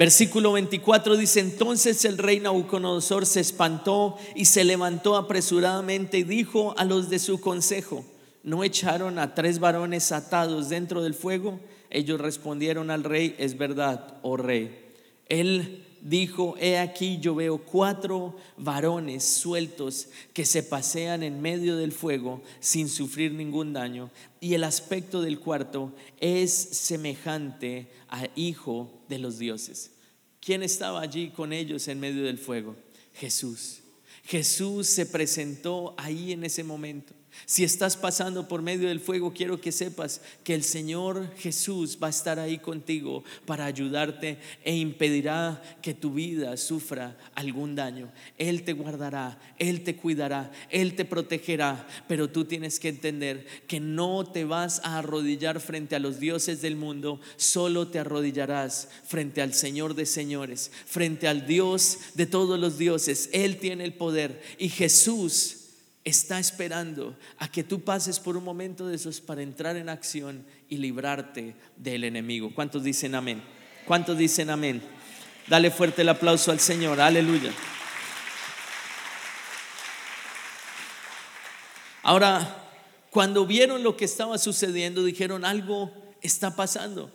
[0.00, 6.74] Versículo 24 dice, entonces el rey Nabucodonosor se espantó y se levantó apresuradamente y dijo
[6.78, 8.02] a los de su consejo,
[8.42, 11.60] ¿no echaron a tres varones atados dentro del fuego?
[11.90, 14.74] Ellos respondieron al rey, es verdad, oh rey.
[15.28, 21.92] Él dijo, he aquí yo veo cuatro varones sueltos que se pasean en medio del
[21.92, 24.10] fuego sin sufrir ningún daño,
[24.40, 29.92] y el aspecto del cuarto es semejante a hijo de los dioses.
[30.40, 32.76] ¿Quién estaba allí con ellos en medio del fuego?
[33.14, 33.80] Jesús.
[34.24, 37.14] Jesús se presentó ahí en ese momento.
[37.46, 42.08] Si estás pasando por medio del fuego, quiero que sepas que el Señor Jesús va
[42.08, 48.10] a estar ahí contigo para ayudarte e impedirá que tu vida sufra algún daño.
[48.38, 53.80] Él te guardará, Él te cuidará, Él te protegerá, pero tú tienes que entender que
[53.80, 59.42] no te vas a arrodillar frente a los dioses del mundo, solo te arrodillarás frente
[59.42, 63.28] al Señor de señores, frente al Dios de todos los dioses.
[63.32, 65.59] Él tiene el poder y Jesús
[66.04, 70.46] está esperando a que tú pases por un momento de esos para entrar en acción
[70.68, 72.52] y librarte del enemigo.
[72.54, 73.42] ¿Cuántos dicen amén?
[73.86, 74.82] ¿Cuántos dicen amén?
[75.46, 77.52] Dale fuerte el aplauso al Señor, aleluya.
[82.02, 82.68] Ahora,
[83.10, 85.92] cuando vieron lo que estaba sucediendo, dijeron, algo
[86.22, 87.12] está pasando.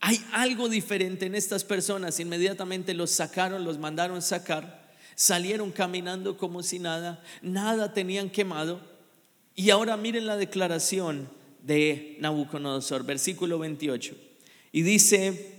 [0.00, 2.18] Hay algo diferente en estas personas.
[2.18, 4.79] Inmediatamente los sacaron, los mandaron sacar
[5.20, 8.80] salieron caminando como si nada, nada tenían quemado.
[9.54, 11.28] Y ahora miren la declaración
[11.62, 14.16] de Nabucodonosor, versículo 28.
[14.72, 15.58] Y dice,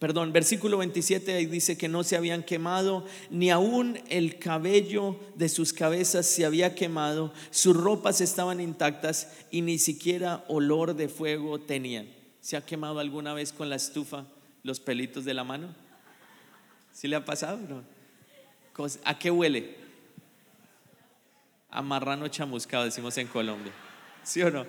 [0.00, 5.50] perdón, versículo 27 ahí dice que no se habían quemado, ni aún el cabello de
[5.50, 11.60] sus cabezas se había quemado, sus ropas estaban intactas y ni siquiera olor de fuego
[11.60, 12.08] tenían.
[12.40, 14.26] ¿Se ha quemado alguna vez con la estufa
[14.64, 15.68] los pelitos de la mano?
[16.92, 17.84] ¿Sí le ha pasado?
[19.04, 19.74] ¿A qué huele?
[21.70, 23.72] A marrano chamuscado, decimos en Colombia.
[24.22, 24.66] ¿Sí o no?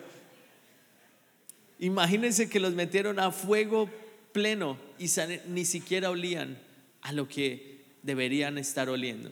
[1.80, 3.90] Imagínense que los metieron a fuego
[4.32, 5.08] pleno y
[5.48, 6.58] ni siquiera olían
[7.02, 9.32] a lo que deberían estar oliendo,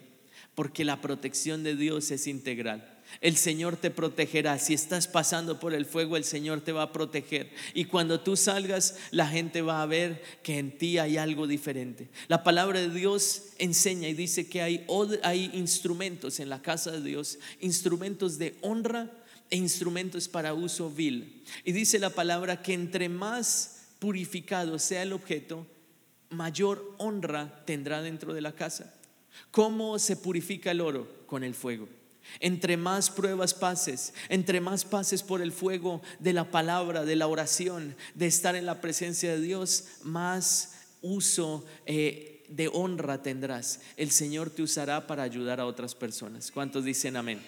[0.54, 2.95] porque la protección de Dios es integral.
[3.20, 4.58] El Señor te protegerá.
[4.58, 7.50] Si estás pasando por el fuego, el Señor te va a proteger.
[7.74, 12.08] Y cuando tú salgas, la gente va a ver que en ti hay algo diferente.
[12.28, 14.86] La palabra de Dios enseña y dice que hay,
[15.22, 19.10] hay instrumentos en la casa de Dios, instrumentos de honra
[19.50, 21.42] e instrumentos para uso vil.
[21.64, 25.66] Y dice la palabra que entre más purificado sea el objeto,
[26.30, 28.92] mayor honra tendrá dentro de la casa.
[29.50, 31.26] ¿Cómo se purifica el oro?
[31.26, 31.88] Con el fuego.
[32.40, 37.26] Entre más pruebas pases, entre más pases por el fuego de la palabra, de la
[37.26, 43.80] oración, de estar en la presencia de Dios, más uso eh, de honra tendrás.
[43.96, 46.50] El Señor te usará para ayudar a otras personas.
[46.50, 47.40] ¿Cuántos dicen amén?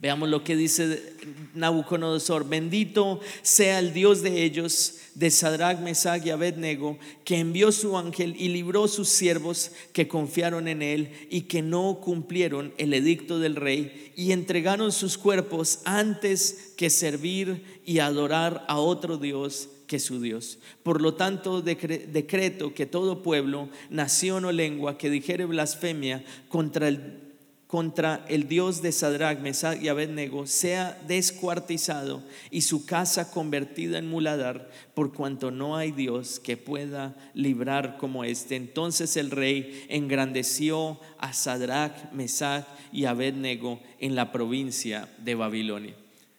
[0.00, 1.12] Veamos lo que dice
[1.54, 2.48] Nabucodonosor.
[2.48, 8.34] Bendito sea el Dios de ellos, de Sadrach, Mesach y Abednego, que envió su ángel
[8.38, 13.56] y libró sus siervos que confiaron en él y que no cumplieron el edicto del
[13.56, 20.18] rey y entregaron sus cuerpos antes que servir y adorar a otro Dios que su
[20.18, 20.60] Dios.
[20.82, 27.29] Por lo tanto, decreto que todo pueblo, nación o lengua que dijere blasfemia contra el
[27.70, 34.10] contra el Dios de Sadrach, Mesach y Abednego sea descuartizado y su casa convertida en
[34.10, 38.56] muladar, por cuanto no hay Dios que pueda librar como este.
[38.56, 45.94] Entonces el rey engrandeció a Sadrach, Mesach y Abednego en la provincia de Babilonia.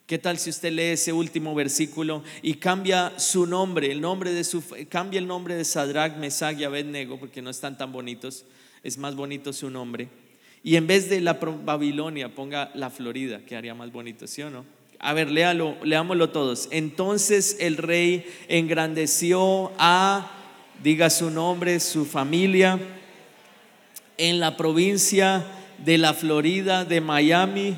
[0.08, 4.44] ¿Qué tal si usted lee ese último versículo y cambia su nombre, el nombre de
[4.44, 8.44] su cambia el nombre de Sadrach, Mesach y Abednego porque no están tan bonitos,
[8.84, 10.10] es más bonito su nombre?
[10.64, 14.50] Y en vez de la Babilonia, ponga la Florida, que haría más bonito, ¿sí o
[14.50, 14.66] no?
[15.00, 16.68] A ver, léalo, leámoslo todos.
[16.72, 20.32] Entonces el rey engrandeció a,
[20.84, 22.80] diga su nombre, su familia,
[24.18, 25.44] en la provincia
[25.84, 27.76] de la Florida, de Miami.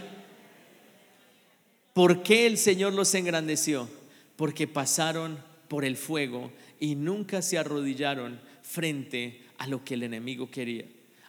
[1.94, 3.88] ¿Por qué el Señor los engrandeció?
[4.36, 5.38] Porque pasaron
[5.70, 10.84] por el fuego y nunca se arrodillaron frente a lo que el enemigo quería.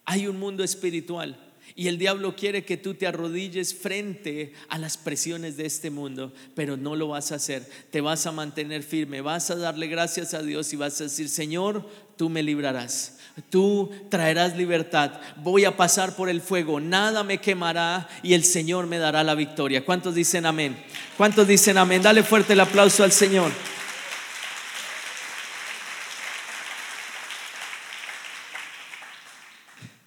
[0.05, 1.39] Hay un mundo espiritual
[1.77, 6.33] y el diablo quiere que tú te arrodilles frente a las presiones de este mundo,
[6.55, 7.69] pero no lo vas a hacer.
[7.91, 11.29] Te vas a mantener firme, vas a darle gracias a Dios y vas a decir,
[11.29, 13.19] Señor, tú me librarás.
[13.51, 15.13] Tú traerás libertad.
[15.43, 16.79] Voy a pasar por el fuego.
[16.79, 19.85] Nada me quemará y el Señor me dará la victoria.
[19.85, 20.77] ¿Cuántos dicen amén?
[21.17, 22.03] ¿Cuántos dicen amén?
[22.03, 23.51] Dale fuerte el aplauso al Señor.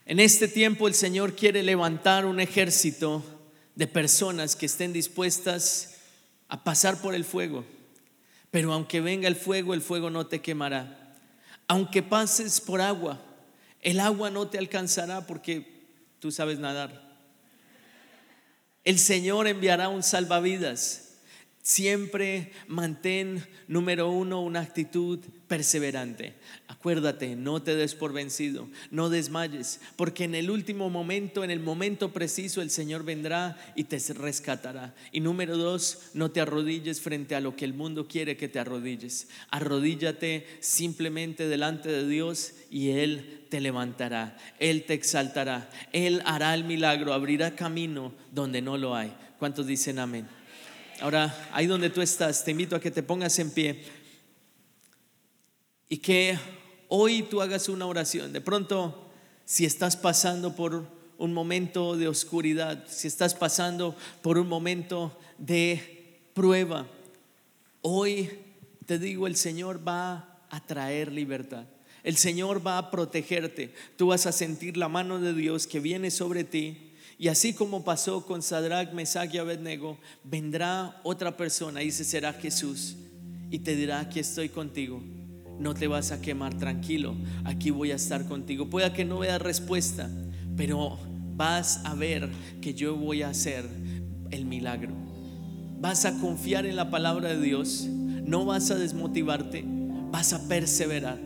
[0.09, 3.21] En este tiempo el Señor quiere levantar un ejército
[3.75, 5.95] de personas que estén dispuestas
[6.47, 7.65] a pasar por el fuego.
[8.49, 11.13] Pero aunque venga el fuego, el fuego no te quemará.
[11.67, 13.21] Aunque pases por agua,
[13.81, 15.83] el agua no te alcanzará porque
[16.19, 17.05] tú sabes nadar.
[18.85, 21.06] El Señor enviará un salvavidas
[21.67, 26.33] Siempre mantén, número uno, una actitud perseverante.
[26.69, 31.59] Acuérdate, no te des por vencido, no desmayes, porque en el último momento, en el
[31.59, 34.95] momento preciso, el Señor vendrá y te rescatará.
[35.11, 38.59] Y número dos, no te arrodilles frente a lo que el mundo quiere que te
[38.59, 39.27] arrodilles.
[39.49, 46.63] Arrodíllate simplemente delante de Dios y Él te levantará, Él te exaltará, Él hará el
[46.63, 49.13] milagro, abrirá camino donde no lo hay.
[49.37, 50.36] ¿Cuántos dicen amén?
[50.99, 53.83] Ahora, ahí donde tú estás, te invito a que te pongas en pie
[55.87, 56.37] y que
[56.87, 58.33] hoy tú hagas una oración.
[58.33, 59.07] De pronto,
[59.45, 60.87] si estás pasando por
[61.19, 66.87] un momento de oscuridad, si estás pasando por un momento de prueba,
[67.81, 68.31] hoy
[68.87, 71.65] te digo, el Señor va a traer libertad.
[72.03, 73.71] El Señor va a protegerte.
[73.97, 76.86] Tú vas a sentir la mano de Dios que viene sobre ti
[77.19, 82.33] y así como pasó con Sadrach, Mesach y Abednego, vendrá otra persona y ese será
[82.33, 82.95] Jesús
[83.49, 85.01] y te dirá, aquí estoy contigo.
[85.59, 88.69] No te vas a quemar, tranquilo, aquí voy a estar contigo.
[88.69, 90.07] Pueda que no veas respuesta,
[90.55, 90.99] pero
[91.35, 92.29] vas a ver
[92.61, 93.65] que yo voy a hacer
[94.29, 94.93] el milagro.
[95.79, 99.63] Vas a confiar en la palabra de Dios, no vas a desmotivarte,
[100.11, 101.19] vas a perseverar.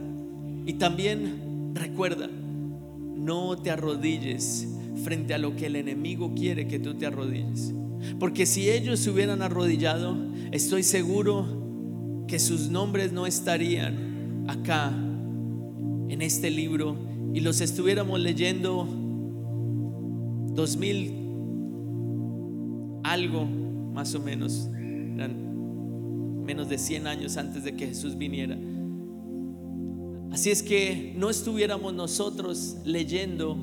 [0.66, 4.68] Y también recuerda, no te arrodilles
[5.04, 7.74] frente a lo que el enemigo quiere que tú te arrodilles.
[8.20, 10.18] Porque si ellos se hubieran arrodillado,
[10.52, 14.90] estoy seguro que sus nombres no estarían acá
[16.10, 16.98] en este libro
[17.34, 18.88] y los estuviéramos leyendo
[20.54, 21.22] dos mil
[23.04, 24.70] algo más o menos,
[26.46, 28.58] menos de 100 años antes de que Jesús viniera.
[30.32, 33.58] Así es que no estuviéramos nosotros leyendo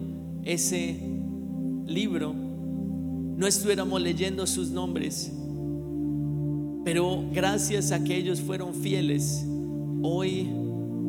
[0.45, 1.01] ese
[1.89, 5.33] libro, no estuviéramos leyendo sus nombres,
[6.85, 9.47] pero gracias a que ellos fueron fieles,
[10.03, 10.49] hoy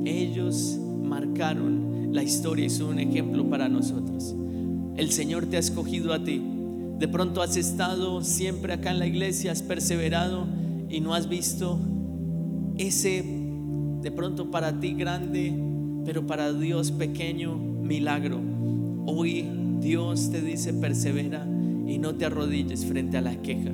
[0.05, 4.35] ellos marcaron la historia y son un ejemplo para nosotros.
[4.97, 6.41] El Señor te ha escogido a ti.
[6.97, 10.45] De pronto has estado siempre acá en la iglesia, has perseverado
[10.89, 11.79] y no has visto
[12.77, 13.23] ese
[14.01, 15.53] de pronto para ti grande,
[16.05, 18.39] pero para Dios pequeño milagro.
[19.05, 21.47] Hoy Dios te dice persevera
[21.87, 23.71] y no te arrodilles frente a la queja.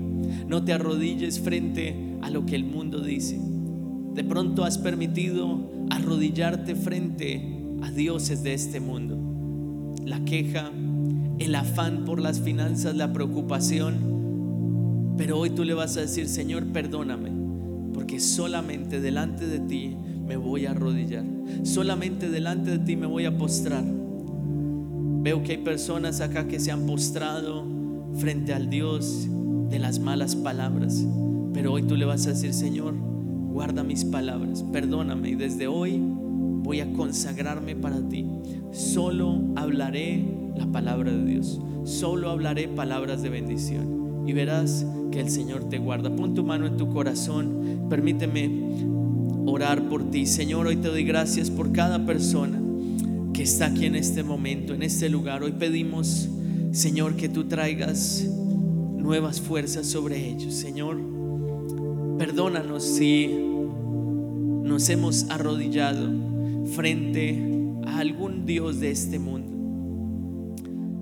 [0.47, 3.39] No te arrodilles frente a lo que el mundo dice.
[4.13, 7.41] De pronto has permitido arrodillarte frente
[7.81, 9.93] a dioses de este mundo.
[10.05, 10.71] La queja,
[11.39, 15.15] el afán por las finanzas, la preocupación.
[15.17, 17.31] Pero hoy tú le vas a decir, Señor, perdóname,
[17.93, 19.95] porque solamente delante de ti
[20.25, 21.25] me voy a arrodillar.
[21.63, 23.83] Solamente delante de ti me voy a postrar.
[25.25, 27.65] Veo que hay personas acá que se han postrado
[28.13, 29.27] frente al Dios
[29.71, 31.03] de las malas palabras.
[31.51, 35.99] Pero hoy tú le vas a decir, Señor, guarda mis palabras, perdóname y desde hoy
[35.99, 38.27] voy a consagrarme para ti.
[38.71, 40.23] Solo hablaré
[40.55, 41.59] la palabra de Dios.
[41.85, 44.27] Solo hablaré palabras de bendición.
[44.27, 46.15] Y verás que el Señor te guarda.
[46.15, 47.87] Pon tu mano en tu corazón.
[47.89, 48.51] Permíteme
[49.47, 50.27] orar por ti.
[50.27, 52.61] Señor, hoy te doy gracias por cada persona
[53.35, 55.43] que está aquí en este momento, en este lugar.
[55.43, 56.29] Hoy pedimos,
[56.71, 60.53] Señor, que tú traigas nuevas fuerzas sobre ellos.
[60.53, 60.97] Señor,
[62.17, 66.09] perdónanos si nos hemos arrodillado
[66.75, 67.43] frente
[67.85, 70.55] a algún Dios de este mundo.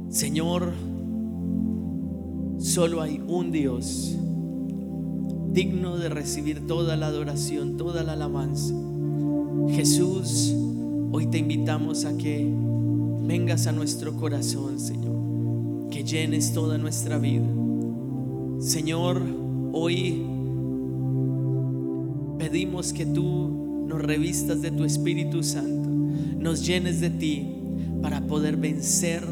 [0.10, 0.74] Señor,
[2.58, 4.18] solo hay un Dios
[5.52, 8.74] digno de recibir toda la adoración, toda la alabanza.
[9.70, 10.56] Jesús,
[11.16, 12.52] hoy te invitamos a que
[13.22, 17.46] vengas a nuestro corazón, Señor, que llenes toda nuestra vida.
[18.60, 19.22] Señor,
[19.74, 20.26] hoy
[22.40, 27.58] pedimos que tú nos revistas de tu Espíritu Santo, nos llenes de ti
[28.02, 29.24] para poder vencer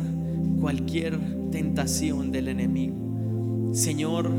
[0.60, 1.20] cualquier
[1.50, 3.72] tentación del enemigo.
[3.74, 4.30] Señor,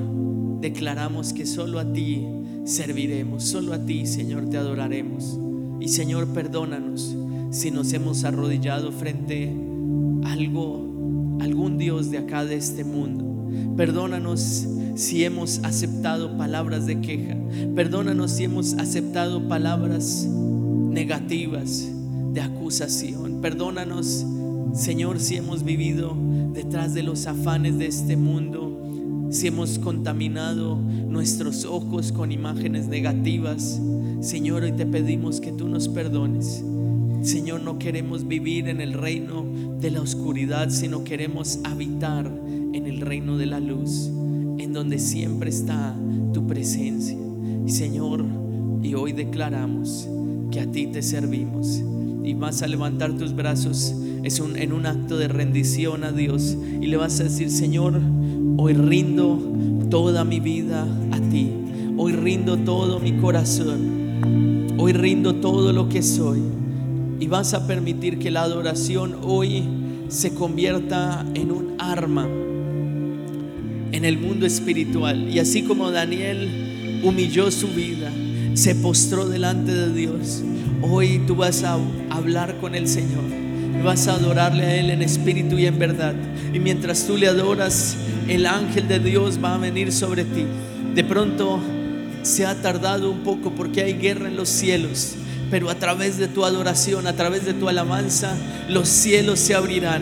[0.61, 2.24] declaramos que solo a ti
[2.64, 5.40] serviremos, solo a ti, Señor, te adoraremos.
[5.80, 7.16] Y Señor, perdónanos
[7.53, 9.55] si nos hemos arrodillado frente
[10.24, 13.76] a algo, algún Dios de acá de este mundo.
[13.76, 17.36] Perdónanos si hemos aceptado palabras de queja.
[17.76, 21.88] Perdónanos si hemos aceptado palabras negativas
[22.32, 23.40] de acusación.
[23.40, 24.26] Perdónanos
[24.74, 26.16] Señor, si hemos vivido
[26.55, 33.78] detrás de los afanes de este mundo, si hemos contaminado nuestros ojos con imágenes negativas,
[34.22, 36.64] Señor, hoy te pedimos que tú nos perdones.
[37.22, 39.46] Señor, no queremos vivir en el reino
[39.78, 44.10] de la oscuridad, sino queremos habitar en el reino de la luz,
[44.58, 45.96] en donde siempre está
[46.32, 47.16] tu presencia.
[47.66, 48.24] Señor,
[48.82, 50.08] y hoy declaramos
[50.50, 51.80] que a ti te servimos.
[52.24, 53.94] Y vas a levantar tus brazos
[54.24, 56.56] es en un acto de rendición a Dios.
[56.80, 58.00] Y le vas a decir, Señor,
[58.56, 59.38] hoy rindo
[59.90, 61.52] toda mi vida a ti,
[61.96, 66.51] hoy rindo todo mi corazón, hoy rindo todo lo que soy
[67.22, 69.62] y vas a permitir que la adoración hoy
[70.08, 72.26] se convierta en un arma
[73.92, 78.10] en el mundo espiritual y así como Daniel humilló su vida,
[78.54, 80.42] se postró delante de Dios,
[80.82, 81.78] hoy tú vas a
[82.10, 83.22] hablar con el Señor
[83.84, 86.14] vas a adorarle a Él en espíritu y en verdad.
[86.52, 87.96] Y mientras tú le adoras,
[88.28, 90.44] el ángel de Dios va a venir sobre ti.
[90.94, 91.58] De pronto
[92.22, 95.16] se ha tardado un poco porque hay guerra en los cielos,
[95.53, 98.34] pero a través de tu adoración, a través de tu alabanza,
[98.70, 100.00] los cielos se abrirán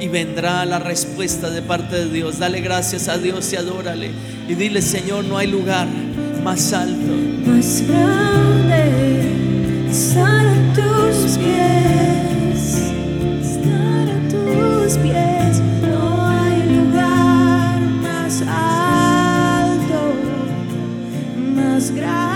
[0.00, 2.40] y vendrá la respuesta de parte de Dios.
[2.40, 4.10] Dale gracias a Dios y adórale.
[4.48, 5.86] Y dile, Señor, no hay lugar
[6.42, 7.12] más alto.
[7.46, 10.44] Más grande estar
[10.74, 12.90] tus pies.
[13.40, 15.62] Estar tus pies.
[15.80, 20.12] No hay lugar más alto,
[21.54, 22.27] más grande.